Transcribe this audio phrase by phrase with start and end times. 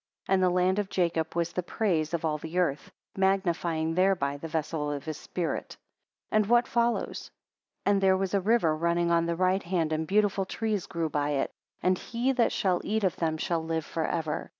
[0.27, 4.47] And the land of Jacob was the praise of all the earth; magnifying thereby the
[4.47, 5.77] vessel of his spirit.
[6.31, 7.29] 14 And what follows?
[7.85, 11.11] And there was a river running on the right hand, and beautiful trees grew up
[11.11, 11.51] by it;
[11.83, 14.49] and he that shall eat of them shall live for ever.